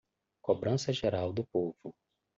[0.43, 1.93] Cobrança geral do povo